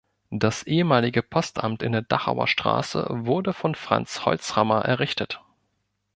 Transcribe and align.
Das 0.31 0.63
ehemalige 0.63 1.21
Postamt 1.21 1.83
in 1.83 1.91
der 1.91 2.01
Dachauer 2.01 2.47
Straße 2.47 3.05
wurde 3.11 3.53
von 3.53 3.75
Franz 3.75 4.25
Holzhammer 4.25 4.83
errichtet. 4.83 5.43